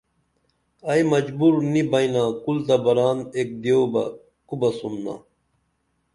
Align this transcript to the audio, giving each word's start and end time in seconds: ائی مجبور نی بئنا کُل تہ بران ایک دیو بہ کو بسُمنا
ائی 0.89 1.01
مجبور 1.13 1.53
نی 1.71 1.81
بئنا 1.91 2.23
کُل 2.43 2.57
تہ 2.67 2.75
بران 2.83 3.17
ایک 3.37 3.49
دیو 3.61 3.81
بہ 3.91 4.03
کو 4.47 4.53
بسُمنا 4.59 5.15